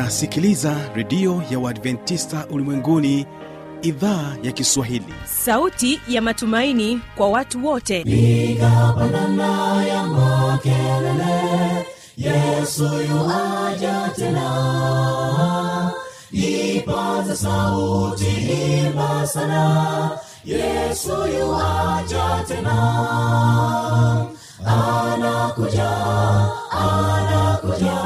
[0.00, 3.26] unasikiliza redio ya uadventista ulimwenguni
[3.82, 5.14] idhaa ya kiswahili.
[5.24, 8.04] Sauti ya matumaini kwa watu wote.
[8.04, 11.86] Nigapandana ya makelele
[12.16, 15.92] yesu yuaja tena.
[16.32, 18.26] Ipaza sauti
[18.86, 20.10] imba sana
[20.44, 22.76] yesu yuaja tena.
[24.66, 25.90] Anakuja
[26.70, 28.05] anakuja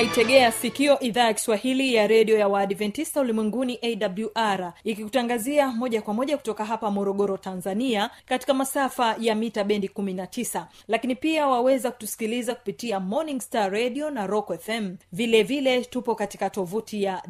[0.00, 6.36] unaitegea sikio idhaa ya kiswahili ya redio ya waadventista ulimwenguni awr ikikutangazia moja kwa moja
[6.36, 13.00] kutoka hapa morogoro tanzania katika masafa ya mita bendi 19 lakini pia waweza kutusikiliza kupitia
[13.00, 17.22] morning star radio na rock fm vilevile vile tupo katika tovuti ya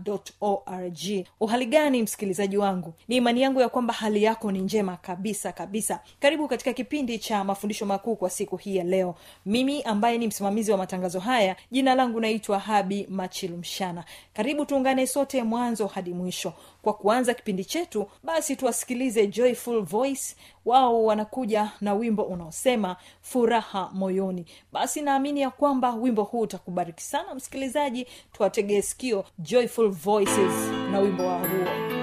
[0.00, 2.94] www.awr.org uhali gani msikilizaji wangu?
[3.08, 6.00] Ni imani yangu ya kwamba hali yako ni njema kabisa kabisa.
[6.20, 9.14] Karibu katika kipindi cha mafundisho makuu kwa siku hii ya leo.
[9.46, 15.42] Mimi ambaye ni msimamizi wa matangazo haya jina langu naitwa habi machilumshana karibu tuungane sote
[15.42, 16.52] mwanzo hadi mwisho.
[16.82, 20.36] Kwa kuanza kipindi chetu basi tuwasikilize joyful voice.
[20.64, 24.46] Wao wanakuja na wimbo unaosema furaha moyoni.
[24.72, 28.06] Basi naamini ya kwamba wimbo huu utakubariki sana msikilizaji.
[28.32, 30.52] Tuwategee sikio joyful voices
[30.90, 31.93] na wimbo wa huo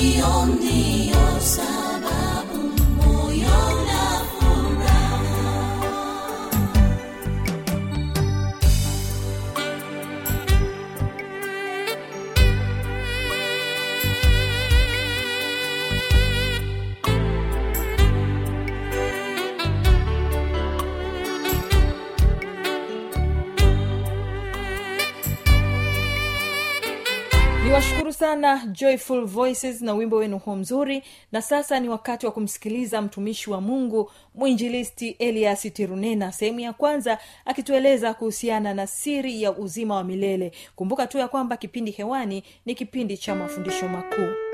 [0.00, 1.40] Hiyo ndiyo
[28.30, 31.02] sana joyful voices na wimbo wenu huo mzuri.
[31.32, 37.18] Na sasa ni wakati wa kumsikiliza mtumishi wa mungu mwinjilisti elias tirunena sehemu ya kwanza
[37.44, 40.52] akitueleza kuhusiana na siri ya uzima wa milele.
[40.76, 44.49] Kumbuka tu ya kwamba kipindi hewani ni kipindi cha mafundisho makuu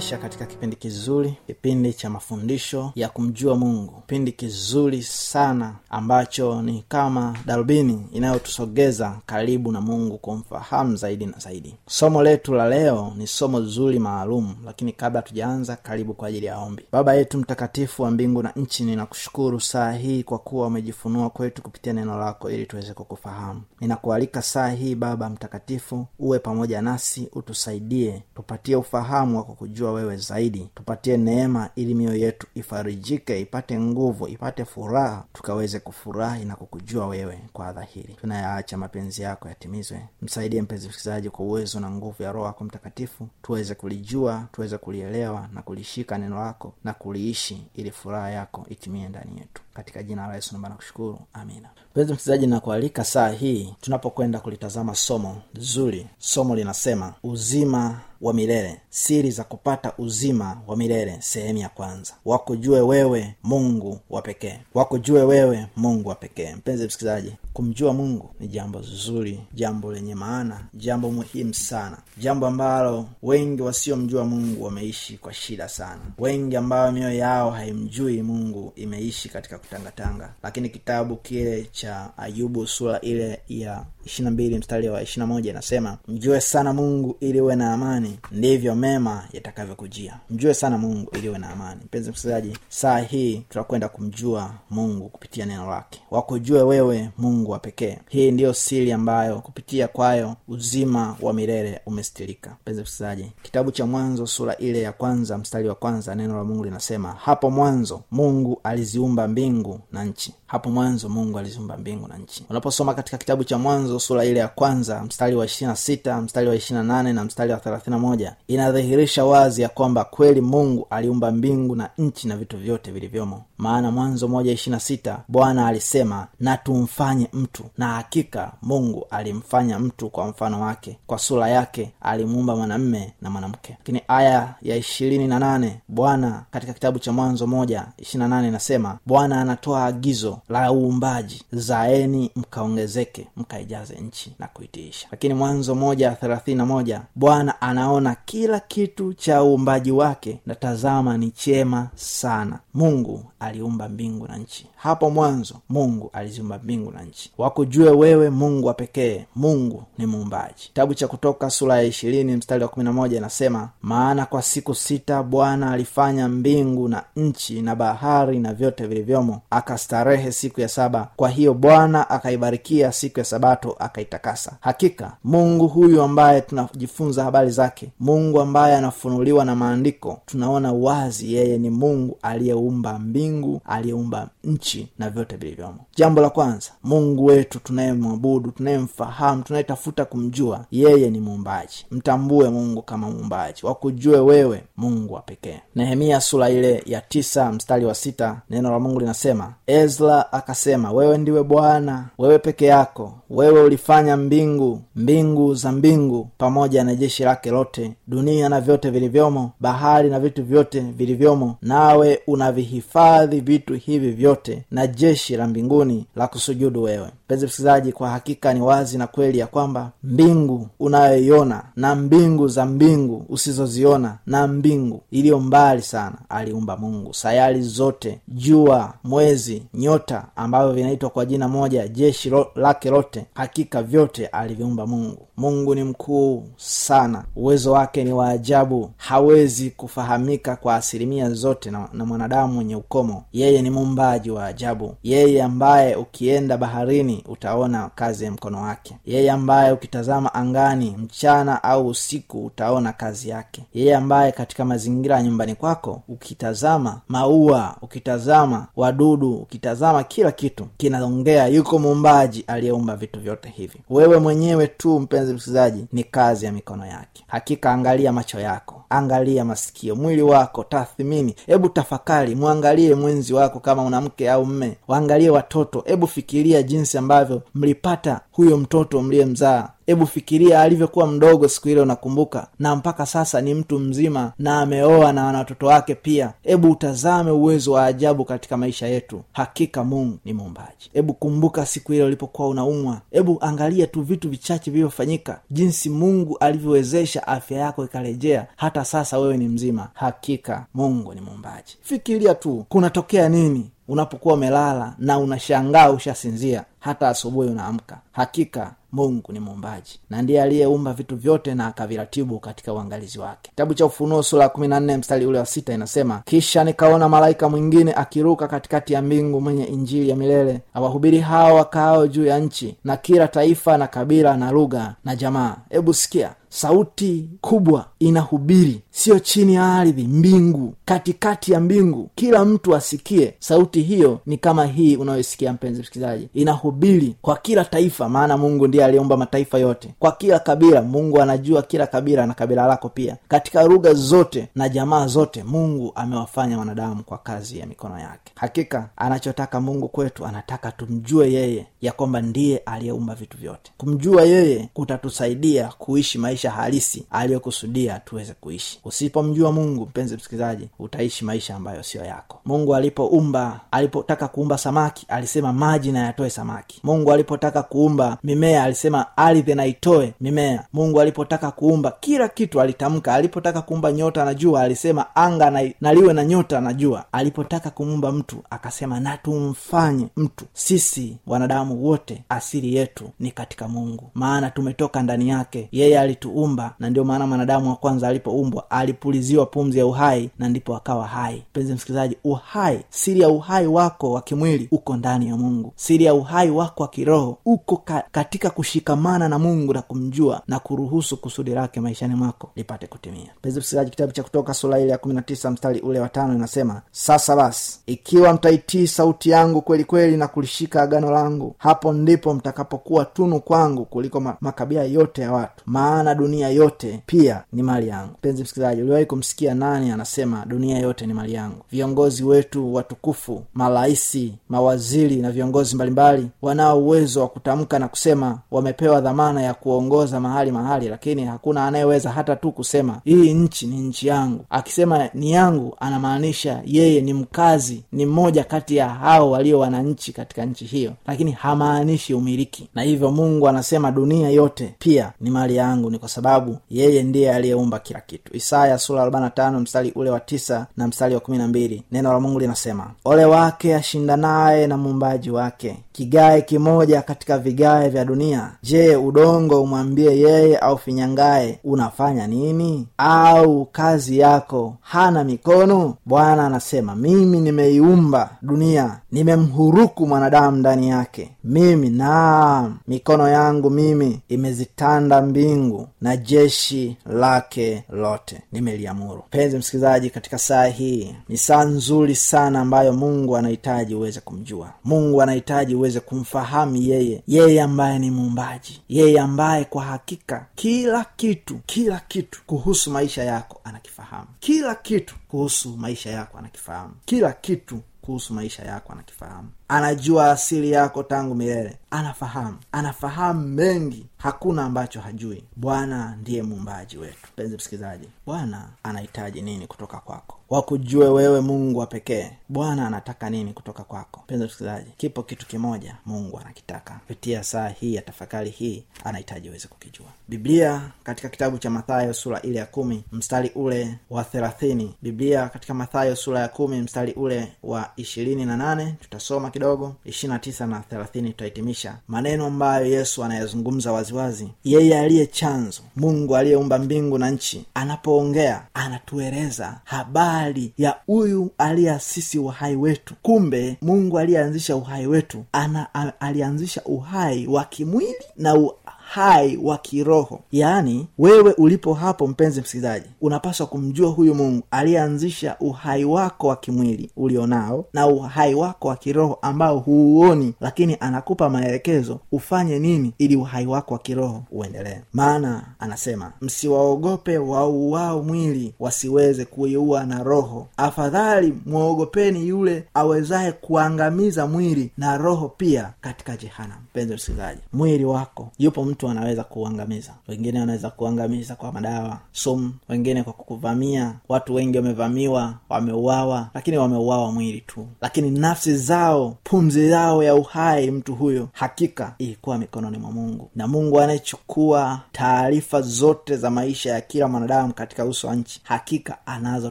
[0.00, 3.92] ninakukaribisha katika kipindi kizuri kipindi cha mafundisho ya kumjua mungu.
[4.00, 11.74] Kipindi kizuri sana ambacho ni kama darubini inayotusogeza karibu na mungu kumfahamu zaidi na zaidi.
[11.86, 16.58] Somo letu la leo ni somo zuri maalum lakini kabla tujaanza karibu kwa ajili ya
[16.58, 16.84] ombi.
[16.92, 21.92] Baba yetu mtakatifu wa mbingu na nchi ninakushukuru saa hii kwa kuwa umejifunua kwetu kupitia
[21.92, 23.62] neno lako ili tuweze kukufahamu.
[23.80, 30.70] Ninakualika saa hii baba mtakatifu uwe pamoja nasi utusaidie tupatie ufahamu wa kukujua wewe zaidi.
[30.74, 37.38] Tupatie neema ili mioyo yetu ifarijike ipate nguvu ipate furaha tukaweze kufurahi na kukujua wewe
[37.52, 38.14] kwa dhahiri.
[38.20, 40.00] Tunayaacha mapenzi yako yatimizwe.
[40.22, 45.48] Msaidie mpenzi msikilizaji kwa uwezo na nguvu ya roho yako mtakatifu tuweze kulijua tuweze kulielewa
[45.52, 50.34] na kulishika neno lako na kuliishi ili furaha yako itimie ndani yetu katika jina la
[50.34, 51.68] yesu naomba na kushukuru amina.
[51.90, 56.06] Mpenzi msikilizaji nakualika saa hii tunapokwenda kulitazama somo zuri.
[56.18, 62.14] Somo linasema uzima wa milele siri za kupata uzima wa milele sehemu ya kwanza.
[62.24, 64.58] Wakujue wewe mungu wa pekee.
[64.74, 66.54] Wakujue wewe mungu wa pekee.
[66.54, 71.98] Mpenzi msikilizaji kumjua mungu ni jambo zuri jambo lenye maana jambo muhimu sana.
[72.18, 76.00] Jambo ambalo wengi wasiomjua mungu wameishi kwa shida sana.
[76.18, 83.00] Wengi ambayo mioyo yao haimjui mungu imeishi katika kutangatanga lakini kitabu kile cha ayubu sura
[83.00, 87.72] ile ya ishirina mbili mstari wa ishirina moja inasema mjue sana mungu ili uwe na
[87.72, 90.20] amani ndivyo mema yatakavyokujia.
[90.30, 91.80] Mjue sana mungu ili uwe na amani.
[91.84, 96.00] Mpenzi msikilizaji saa hii tutakwenda kumjua mungu kupitia neno lake.
[96.10, 97.98] Wakujue wewe mungu wa pekee.
[98.08, 102.56] Hii ndiyo siri ambayo kupitia kwayo uzima wa milele umestirika.
[102.62, 106.64] Mpenzi msikilizaji kitabu cha mwanzo sura ile ya kwanza mstari wa kwanza neno la mungu
[106.64, 112.44] linasema hapo mwanzo mungu aliziumba mbingu na nchi hapo mwanzo mungu aliziumba mbingu na nchi.
[112.50, 116.54] Unaposoma katika kitabu cha mwanzo sura ile ya kwanza mstari wa ishirina sita mstari wa
[116.54, 121.76] ishirina nane na mstari wa thelathina moja inadhihirisha wazi ya kwamba kweli mungu aliumba mbingu
[121.76, 127.28] na nchi na vitu vyote vilivyomo maana mwanzo moja ishirina sita bwana alisema na tumfanye
[127.32, 127.64] mtu.
[127.78, 130.98] Na hakika mungu alimfanya mtu kwa mfano wake.
[131.06, 133.72] Kwa sura yake alimuumba mwanamme na mwanamke.
[133.78, 138.98] Lakini aya ya ishirini na nane bwana katika kitabu cha mwanzo moja ishirina nane inasema
[139.06, 145.08] bwana anatoa agizo la uumbaji zaeni mkaongezeke mkaijaze nchi na kuitiisha.
[145.10, 151.18] Lakini mwanzo moja thelathini na moja bwana anaona kila kitu cha uumbaji wake na tazama
[151.18, 152.58] ni chema sana.
[152.74, 154.66] Mungu aliumba mbingu na nchi.
[154.76, 157.32] Hapo mwanzo mungu aliziumba mbingu na nchi.
[157.38, 160.54] Wakujue wewe mungu wa pekee mungu ni muumbaji.
[160.56, 164.74] Kitabu cha kutoka sura ya ishirini mstari wa kumi na moja inasema maana kwa siku
[164.74, 171.08] sita bwana alifanya mbingu na nchi na bahari na vyote vilivyomo akastarehe siku ya saba.
[171.16, 174.52] Kwa hiyo bwana akaibarikia siku ya sabato akaitakasa.
[174.60, 181.58] Hakika mungu huyu ambaye tunajifunza habari zake mungu ambaye anafunuliwa na maandiko tunaona wazi yeye
[181.58, 185.78] ni mungu aliyeumba mbingu aliyeumba nchi na vyote vilivyomo.
[185.96, 191.86] Jambo la kwanza mungu wetu tunayemwabudu tunayemfahamu tunayetafuta kumjua yeye ni muumbaji.
[191.90, 195.60] Mtambue mungu kama muumbaji wakujue wewe mungu wa pekee.
[195.76, 201.18] Nehemia sura ile ya tisa mstari wa sita neno la mungu linasema ezra akasema wewe
[201.18, 207.50] ndiwe bwana wewe peke yako wewe ulifanya mbingu mbingu za mbingu pamoja na jeshi lake
[207.50, 214.62] lote dunia na vyote vilivyomo bahari na vitu vyote vilivyomo nawe unavihifadhi vitu hivi vyote
[214.70, 219.38] na jeshi la mbinguni la kusujudu wewe mpenzi msikilizaji kwa hakika ni wazi na kweli
[219.38, 226.76] ya kwamba mbingu unayoiona na mbingu za mbingu usizoziona na mbingu iliyo mbali sana aliumba
[226.76, 227.14] mungu.
[227.14, 233.82] Sayari zote jua mwezi nyota ambavyo vinaitwa kwa jina moja jeshi lo, lake lote hakika
[233.82, 235.26] vyote aliviumba mungu.
[235.36, 237.24] Mungu ni mkuu sana.
[237.36, 238.90] Uwezo wake ni wa ajabu.
[238.96, 243.24] Hawezi kufahamika kwa asilimia zote na, na mwanadamu mwenye ukomo.
[243.32, 244.94] Yeye ni muumbaji wa ajabu.
[245.02, 248.96] Yeye ambaye ukienda baharini utaona kazi ya mkono wake.
[249.06, 253.64] Yeye ambaye ukitazama angani mchana au usiku utaona kazi yake.
[253.74, 261.46] Yeye ambaye katika mazingira ya nyumbani kwako ukitazama maua ukitazama wadudu ukitazama kila kitu kinaongea
[261.46, 263.78] yuko muumbaji aliyeumba vitu vyote hivi.
[263.90, 267.24] Wewe mwenyewe tu mpenzi msikilizaji ni kazi ya mikono yake.
[267.26, 271.34] Hakika angalia macho yako angalia masikio mwili wako tathmini.
[271.46, 274.76] Hebu tafakari mwangalie mwenzi wako kama una au mme.
[274.88, 277.09] Waangalie watoto hebu fikiria jinsi ambavyo
[277.54, 279.68] mlipata huyo mtoto mliyemzaa.
[279.86, 282.46] Hebu fikiria alivyokuwa mdogo siku ile unakumbuka?
[282.58, 286.32] Na mpaka sasa ni mtu mzima na ameoa na ana watoto wake pia.
[286.42, 289.22] Hebu utazame uwezo wa ajabu katika maisha yetu.
[289.32, 290.90] Hakika mungu ni muumbaji.
[290.92, 293.00] Hebu kumbuka siku ile ulipokuwa unaumwa.
[293.10, 298.46] Hebu angalia tu vitu vichache vilivyofanyika jinsi mungu alivyowezesha afya yako ikarejea.
[298.56, 299.88] Hata sasa wewe ni mzima.
[299.94, 301.76] Hakika mungu ni muumbaji.
[301.82, 307.98] Fikiria tu kunatokea nini unapokuwa umelala na unashangaa ushasinzia hata asubuhi unaamka.
[308.12, 313.50] Hakika mungu ni muumbaji na ndiye aliyeumba vitu vyote na akaviratibu katika uangalizi wake.
[313.50, 317.08] Kitabu cha ufunuo sura ya kumi na nne mstari ule wa sita inasema kisha nikaona
[317.08, 322.38] malaika mwingine akiruka katikati ya mbingu mwenye injili ya milele awahubiri hao wakaao juu ya
[322.38, 325.56] nchi na kila taifa na kabila na lugha na jamaa.
[325.70, 332.10] Hebu sikia sauti kubwa inahubiri siyo chini ya ardhi mbingu katikati ya mbingu.
[332.14, 336.28] Kila mtu asikie sauti hiyo ni kama hii unayoisikia mpenzi msikilizaji.
[336.34, 339.94] Inahubiri kwa kila taifa maana mungu ndiye aliumba mataifa yote.
[339.98, 343.16] Kwa kila kabila mungu anajua kila kabila na kabila lako pia.
[343.28, 348.32] Katika lugha zote na jamaa zote mungu amewafanya wanadamu kwa kazi ya mikono yake.
[348.34, 353.72] Hakika anachotaka mungu kwetu anataka tumjue yeye ya kwamba ndiye aliyeumba vitu vyote.
[353.78, 358.80] Kumjua yeye kutatusaidia kuishi maisha halisi aliyokusudia tuweze kuishi.
[358.84, 362.40] Usipomjua mungu mpenzi msikilizaji utaishi maisha ambayo siyo yako.
[362.44, 366.80] Mungu alipoumba alipotaka kuumba samaki alisema maji na yatoe samaki.
[366.84, 370.64] Mungu alipotaka kuumba mimea alisema ardhi na itoe mimea.
[370.72, 373.14] Mungu alipotaka kuumba kila kitu alitamka.
[373.14, 377.04] Alipotaka kuumba nyota na jua alisema anga na, na nyota na jua.
[377.12, 384.10] Alipotaka kumuumba mtu akasema na tumfanye mtu sisi wanadamu wote asili yetu ni katika mungu.
[384.14, 385.68] Maana tumetoka ndani yake.
[385.72, 390.76] Yeye alituumba na ndio maana mwanadamu wa kwanza alipoumbwa alipuliziwa pumzi ya uhai na ndipo
[390.76, 391.42] akawa hai.
[391.50, 395.72] Mpenzi msikilizaji uhai siri ya uhai wako wa kimwili uko ndani ya mungu.
[395.76, 400.58] Siri ya uhai wako wa kiroho uko ka, katika kushikamana na mungu na kumjua na
[400.58, 403.30] kuruhusu kusudi lake maishani mwako lipate kutimia.
[403.38, 406.34] Mpenzi msikilizaji kitabu cha kutoka sura ile ya kumi na tisa mstari ule wa tano
[406.34, 412.34] inasema sasa basi ikiwa mtaitii sauti yangu kweli kweli na kulishika agano langu hapo ndipo
[412.34, 418.12] mtakapokuwa tunu kwangu kuliko makabila yote ya watu maana dunia yote pia ni mali yangu.
[418.18, 424.34] Mpenzi msikilizaji uliwahi kumsikia nani anasema dunia yote ni mali yangu viongozi wetu watukufu maraisi
[424.48, 430.52] mawaziri na viongozi mbalimbali wanao uwezo wa kutamka na kusema wamepewa dhamana ya kuongoza mahali
[430.52, 434.44] mahali lakini hakuna anayeweza hata tu kusema hii nchi ni nchi yangu.
[434.50, 440.44] Akisema ni yangu anamaanisha yeye ni mkazi ni mmoja kati ya hao walio wananchi katika
[440.44, 440.92] nchi hiyo.
[441.06, 442.68] Lakini hamaanishi umiliki.
[442.74, 447.34] Na hivyo mungu anasema dunia yote pia ni mali yangu ni kwa sababu yeye ndiye
[447.34, 448.36] aliyeumba kila kitu.
[448.36, 451.48] Isaya sura 45 mstari ule wa tisa na mstari wa na
[451.92, 458.04] neno la mungu linasema ole wake ashindanaye na muumbaji wake kigae kimoja katika vigae vya
[458.04, 462.86] dunia je udongo umwambie yeye au finyangaye unafanya nini?
[462.98, 465.94] Au kazi yako hana mikono?
[466.06, 471.30] Bwana anasema mimi nimeiumba dunia nimemhuruku mwanadamu ndani yake.
[471.44, 479.22] Mimi naam mikono yangu mimi imezitanda mbingu na jeshi lake lote nimeliamuru.
[479.28, 484.70] Mpenzi msikilizaji katika saa hii ni saa nzuri sana ambayo mungu anahitaji uweze kumjua.
[484.84, 488.82] Mungu anahitaji uweze kumfahamu yeye yeye ambaye ni muumbaji.
[488.88, 494.26] Yeye ambaye kwa hakika kila kitu kila kitu kuhusu maisha yako anakifahamu.
[494.40, 496.94] Kila kitu kuhusu maisha yako anakifahamu.
[497.04, 501.76] Kila kitu kuhusu maisha yako anakifahamu anajua asili yako tangu milele.
[501.90, 502.58] Anafahamu.
[502.72, 504.06] Anafahamu mengi.
[504.18, 505.44] Hakuna ambacho hajui.
[505.56, 507.16] Bwana ndiye muumbaji wetu.
[507.32, 510.36] Mpenzi msikilizaji bwana anahitaji nini kutoka kwako?
[510.50, 512.30] Wakujue wewe mungu wa pekee.
[512.48, 514.20] Bwana anataka nini kutoka kwako?
[514.24, 516.94] Mpenzi msikilizaji kipo kitu kimoja mungu anakitaka.
[516.94, 520.06] Kupitia saa hii ya tafakari hii anahitaji uweze kukijua.
[520.28, 524.94] Biblia katika kitabu cha mathayo sura ile ya kumi mstari ule wa thelathini.
[525.02, 528.94] Biblia katika mathayo sura ya kumi mstari ule wa ishirini na nane.
[529.00, 531.96] Tutasoma kidogo ishirina tisa na thelathini tutahitimisha.
[532.08, 534.48] Maneno ambayo yesu anayazungumza waziwazi.
[534.64, 542.76] Yeye aliye chanzo mungu aliyeumba mbingu na nchi anapoongea anatueleza habari ya huyu aliyeasisi uhai
[542.76, 543.14] wetu.
[543.22, 545.86] Kumbe mungu aliyeanzisha uhai wetu ana
[546.20, 548.72] alianzisha uhai wa kimwili na u,
[549.14, 550.40] hai wa kiroho.
[550.52, 557.10] Yaani wewe ulipo hapo mpenzi msikilizaji unapaswa kumjua huyu mungu aliyeanzisha uhai wako wa kimwili
[557.16, 563.66] ulionao na uhai wako wa kiroho ambao huuoni lakini anakupa maelekezo ufanye nini ili uhai
[563.66, 565.00] wako wa kiroho uendelee.
[565.12, 570.66] Maana anasema msiwaogope wauao mwili wasiweze kuiua na roho.
[570.76, 576.80] Afadhali mwogopeni yule awezaye kuangamiza mwili na roho pia katika jehanamu.
[576.90, 583.22] Mpenzi msikilizaji mwili wako yupo mtu anaweza kuuangamiza wengine wanaweza kuangamiza kwa madawa sumu wengine
[583.22, 584.14] kwa kukuvamia.
[584.28, 587.86] Watu wengi wamevamiwa wameuawa lakini wameuawa mwili tu.
[588.00, 593.50] Lakini nafsi zao pumzi yao ya uhai mtu huyo hakika ilikuwa mikononi mwa mungu.
[593.54, 599.18] Na mungu anayechukua taarifa zote za maisha ya kila mwanadamu katika uso wa nchi hakika
[599.26, 599.70] anazo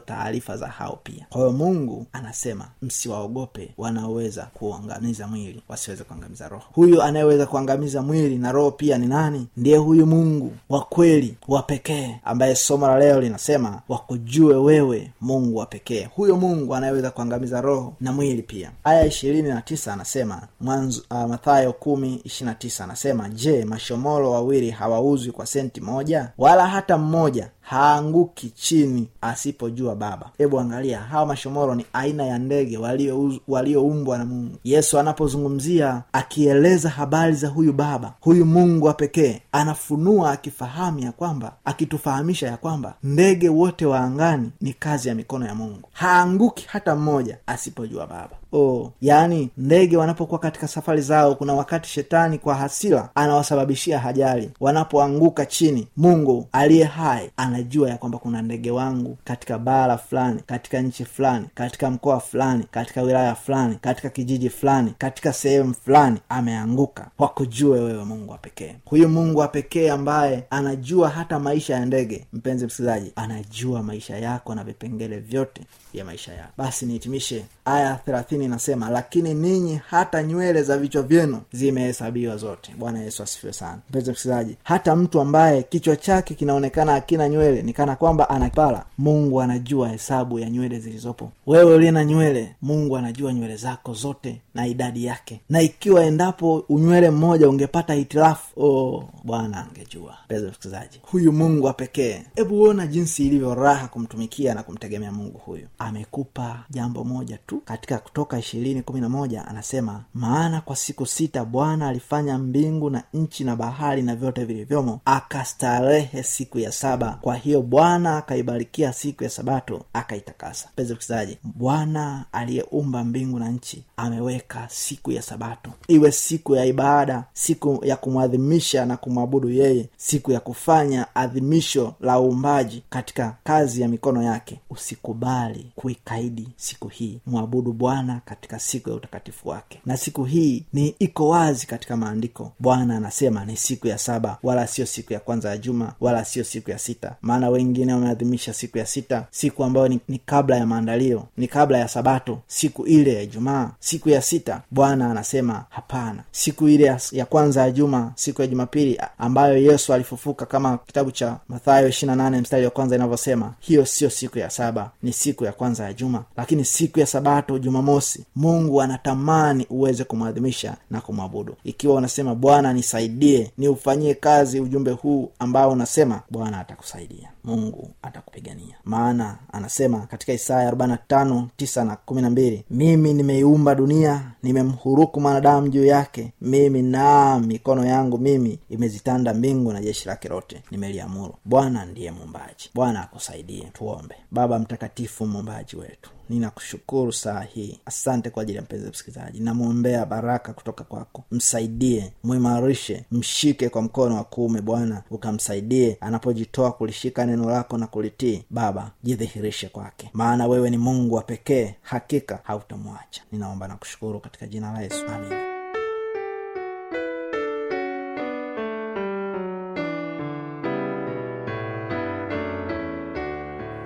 [0.00, 1.26] taarifa za hao pia.
[1.30, 6.64] Kwa hiyo mungu anasema msiwaogope wanaoweza kuangamiza mwili wasiweze kuangamiza roho.
[6.72, 11.62] Huyu anayeweza kuangamiza mwili na roho pia ni nani ndiye huyu mungu wa kweli wa
[11.62, 16.08] pekee ambaye somo la leo linasema wakujue wewe mungu wa pekee.
[16.16, 18.70] Huyo mungu anayeweza kuangamiza roho na mwili pia.
[18.84, 24.70] Aya ishirini na tisa anasema mwanzo uh, mathayo kumi ishirina tisa anasema je mashomoro wawili
[24.70, 26.28] hawauzwi kwa senti moja?
[26.38, 30.30] Wala hata mmoja haanguki chini asipojua baba.
[30.38, 34.56] Hebu angalia hawa mashomoro ni aina ya ndege walioumbwa walio na mungu.
[34.64, 41.52] Yesu anapozungumzia akieleza habari za huyu baba huyu mungu wa pekee anafunua akifahamu ya kwamba
[41.64, 45.88] akitufahamisha ya kwamba ndege wote wa angani ni kazi ya mikono ya mungu.
[45.92, 52.38] Haanguki hata mmoja asipojua baba oh, yaani ndege wanapokuwa katika safari zao kuna wakati shetani
[52.38, 54.50] kwa hasira anawasababishia hajali.
[54.60, 60.80] Wanapoanguka chini mungu aliye hai anajua ya kwamba kuna ndege wangu katika bara fulani katika
[60.80, 67.10] nchi fulani katika mkoa fulani katika wilaya fulani katika kijiji fulani katika sehemu fulani ameanguka.
[67.18, 68.76] Wakujue wewe mungu wa pekee.
[68.84, 74.54] Huyu mungu wa pekee ambaye anajua hata maisha ya ndege mpenzi msikilizaji anajua maisha yako
[74.54, 76.52] na vipengele vyote vya maisha yako.
[76.58, 77.94] Basi nihitimishe aya
[78.40, 82.72] thelathini inasema lakini ninyi hata nywele za vichwa vyenu zimehesabiwa zote.
[82.78, 83.78] Bwana yesu asifiwe sana.
[83.90, 89.40] Mpenzi msikilizaji hata mtu ambaye kichwa chake kinaonekana akina nywele ni kana kwamba anapala mungu
[89.40, 91.32] anajua hesabu ya nywele zilizopo.
[91.46, 95.40] Wewe uliye na nywele mungu anajua nywele zako zote na idadi yake.
[95.48, 100.14] Na ikiwa endapo unywele mmoja ungepata hitilafu oh, bwana angejua.
[100.24, 105.38] Mpenzi msikilizaji huyu mungu wa pekee hebu uona jinsi ilivyo raha kumtumikia na kumtegemea mungu
[105.38, 105.66] huyu.
[105.78, 111.44] Amekupa jambo moja tu katika kutoka ishirini kumi na moja anasema maana kwa siku sita
[111.44, 117.18] bwana alifanya mbingu na nchi na bahari na vyote vilivyomo akastarehe siku ya saba.
[117.20, 120.68] Kwa hiyo bwana akaibarikia siku ya sabato akaitakasa.
[120.78, 125.70] Msikilizaji bwana aliyeumba mbingu na nchi ameweka siku ya sabato.
[125.88, 132.20] Iwe siku ya ibada siku ya kumwadhimisha na kumwabudu yeye siku ya kufanya adhimisho la
[132.20, 137.20] uumbaji katika kazi ya mikono yake usikubali kuikaidi siku hii.
[137.26, 142.52] Mwabudu bwana katika siku ya utakatifu wake na siku hii ni iko wazi katika maandiko
[142.58, 146.44] bwana anasema ni siku ya saba wala sio siku ya kwanza ya juma wala sio
[146.44, 150.66] siku ya sita maana wengine wameadhimisha siku ya sita siku ambayo ni, ni kabla ya
[150.66, 156.22] maandalio ni kabla ya sabato siku ile ya ijumaa siku ya sita bwana anasema hapana
[156.32, 161.10] siku ile ya, ya kwanza ya juma siku ya jumapili ambayo yesu alifufuka kama kitabu
[161.10, 165.44] cha mathayo ishirina nane mstari wa kwanza inavyosema hiyo sio siku ya saba ni siku
[165.44, 171.54] ya kwanza ya juma lakini siku ya sabato jumamosi mungu anatamani uweze kumwadhimisha na kumwabudu.
[171.64, 178.74] Ikiwa unasema bwana nisaidie niufanyie kazi ujumbe huu ambao unasema bwana atakusaidia mungu atakupigania.
[178.84, 186.32] Maana anasema katika isaya 45 9 na 12 mimi nimeiumba dunia nimemhuruku mwanadamu juu yake.
[186.40, 191.34] Mimi na mikono yangu mimi imezitanda mbingu na jeshi lake lote nimeliamuru.
[191.44, 192.70] Bwana ndiye muumbaji.
[192.74, 194.14] Bwana akusaidie tuombe.
[194.30, 197.78] Baba mtakatifu muumbaji wetu ninakushukuru saa hii.
[197.86, 199.40] Asante kwa ajili ya mpenzi msikilizaji.
[199.40, 201.24] Namwombea baraka kutoka kwako.
[201.30, 205.02] Msaidie mwimarishe mshike kwa mkono wa kuume bwana.
[205.10, 208.44] Ukamsaidie anapojitoa kulishika neno lako na kulitii.
[208.50, 210.10] Baba jidhihirishe kwake.
[210.12, 213.22] Maana wewe ni mungu wa pekee hakika hautamwacha.
[213.32, 215.06] Ninaomba na kushukuru katika jina la yesu.
[215.14, 215.49] Amin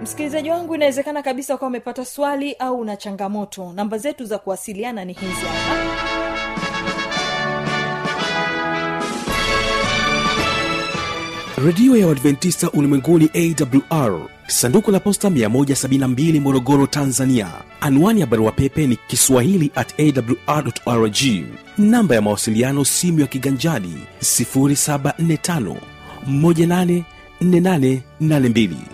[0.05, 3.73] msikilizaji wangu inawezekana kabisa ukawa umepata swali au una changamoto.
[3.73, 5.47] Namba zetu za kuwasiliana ni hizi
[11.65, 17.49] redio ya uadventista ulimwenguni awr sanduku la posta 172 morogoro tanzania.
[17.81, 21.17] Anwani ya barua pepe ni kiswahili at awrrg
[21.79, 25.77] namba ya mawasiliano simu ya kiganjani 745
[26.31, 28.94] 184882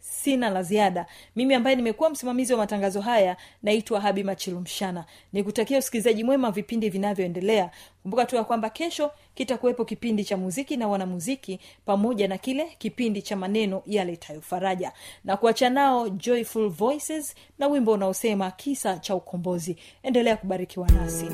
[0.23, 1.05] sina la ziada.
[1.35, 5.05] Mimi ambaye nimekuwa msimamizi wa matangazo haya naitwa habi machilumshana.
[5.33, 7.71] Nikutakia usikilizaji mwema vipindi vinavyoendelea.
[8.01, 13.21] Kumbuka tu ya kwamba kesho kitakuwepo kipindi cha muziki na wanamuziki pamoja na kile kipindi
[13.21, 14.91] cha maneno yaletayo faraja.
[15.23, 19.77] Na kuacha nao joyful voices na wimbo unaosema kisa cha ukombozi.
[20.03, 21.25] Endelea kubarikiwa nasi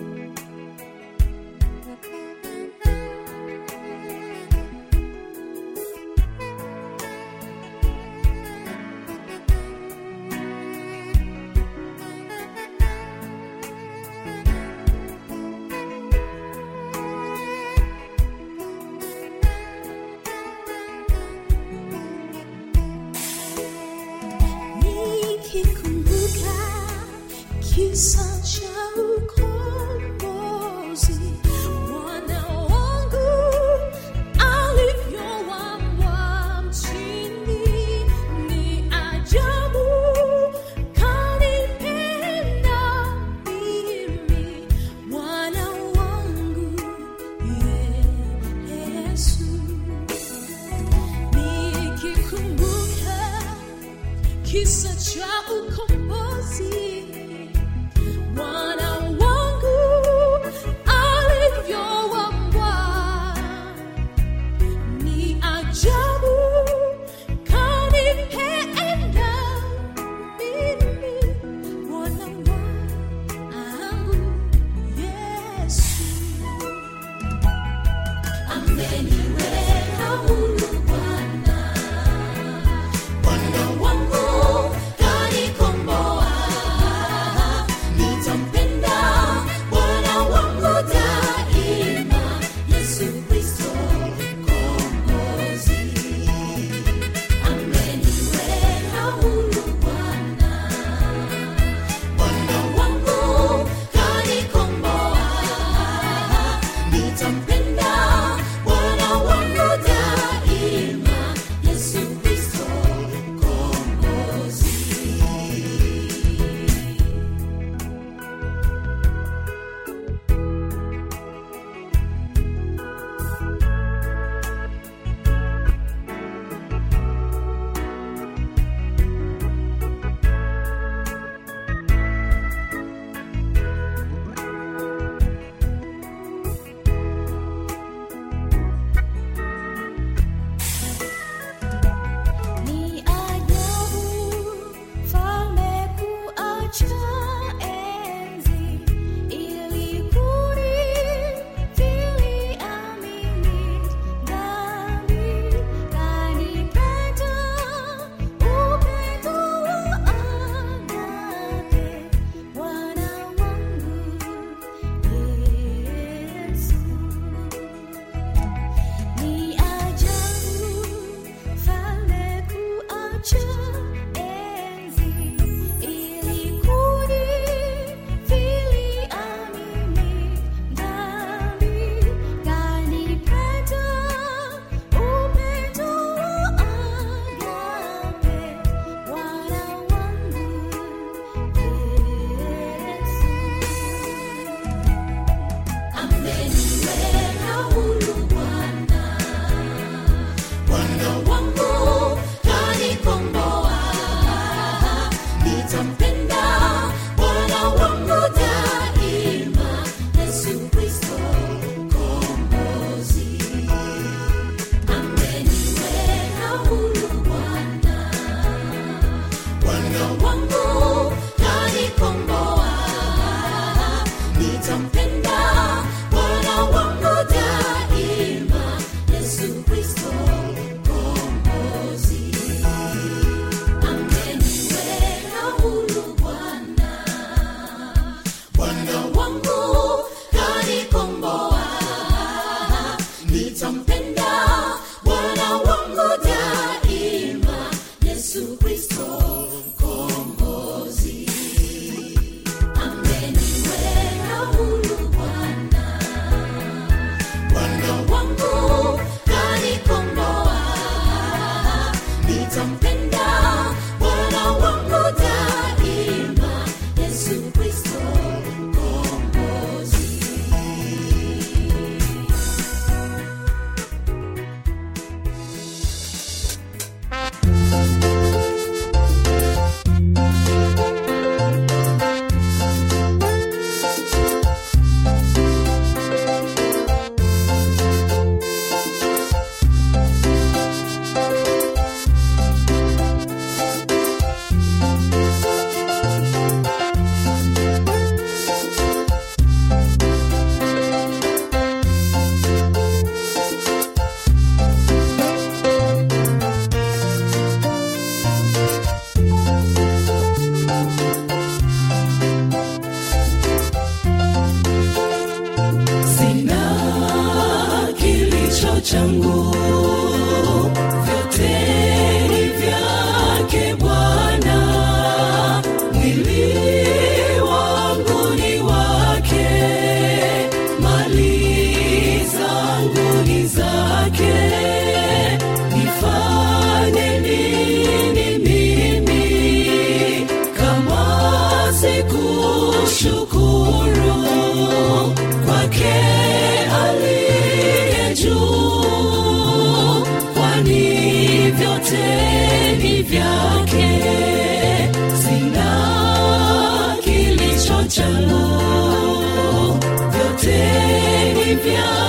[361.65, 362.06] ni